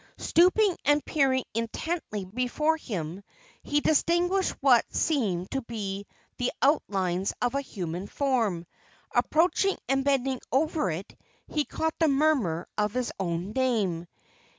Stooping 0.17 0.77
and 0.83 1.05
peering 1.05 1.43
intently 1.53 2.25
before 2.25 2.75
him, 2.75 3.21
he 3.61 3.81
distinguished 3.81 4.55
what 4.59 4.83
seemed 4.91 5.51
to 5.51 5.61
be 5.61 6.07
the 6.37 6.51
outlines 6.59 7.35
of 7.39 7.53
a 7.53 7.61
human 7.61 8.07
form. 8.07 8.65
Approaching 9.13 9.77
and 9.87 10.03
bending 10.03 10.39
over 10.51 10.89
it, 10.89 11.15
he 11.45 11.65
caught 11.65 11.93
the 11.99 12.07
murmur 12.07 12.67
of 12.79 12.93
his 12.95 13.13
own 13.19 13.51
name. 13.51 14.07